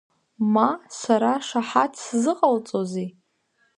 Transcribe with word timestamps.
Ма, 0.53 0.69
сара 0.99 1.33
шаҳаҭс 1.47 1.99
сзыҟалҵозеи? 2.07 3.09